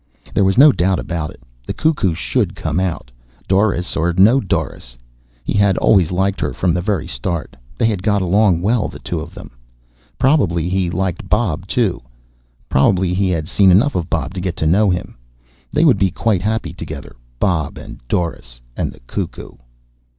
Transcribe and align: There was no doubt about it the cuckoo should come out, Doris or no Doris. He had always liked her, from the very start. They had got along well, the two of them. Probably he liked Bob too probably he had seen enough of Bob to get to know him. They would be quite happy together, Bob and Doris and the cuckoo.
There 0.33 0.43
was 0.43 0.57
no 0.57 0.71
doubt 0.71 0.97
about 0.97 1.29
it 1.29 1.43
the 1.67 1.75
cuckoo 1.75 2.15
should 2.15 2.55
come 2.55 2.79
out, 2.79 3.11
Doris 3.47 3.95
or 3.95 4.11
no 4.13 4.39
Doris. 4.39 4.97
He 5.43 5.53
had 5.53 5.77
always 5.77 6.09
liked 6.11 6.41
her, 6.41 6.53
from 6.53 6.73
the 6.73 6.81
very 6.81 7.05
start. 7.05 7.55
They 7.77 7.85
had 7.85 8.01
got 8.01 8.23
along 8.23 8.63
well, 8.63 8.87
the 8.87 8.97
two 8.97 9.19
of 9.19 9.35
them. 9.35 9.51
Probably 10.17 10.69
he 10.69 10.89
liked 10.89 11.29
Bob 11.29 11.67
too 11.67 12.01
probably 12.67 13.13
he 13.13 13.29
had 13.29 13.47
seen 13.47 13.69
enough 13.71 13.93
of 13.93 14.09
Bob 14.09 14.33
to 14.33 14.41
get 14.41 14.55
to 14.57 14.65
know 14.65 14.89
him. 14.89 15.17
They 15.71 15.85
would 15.85 15.99
be 15.99 16.09
quite 16.09 16.41
happy 16.41 16.73
together, 16.73 17.15
Bob 17.37 17.77
and 17.77 17.99
Doris 18.07 18.59
and 18.75 18.91
the 18.91 19.01
cuckoo. 19.01 19.51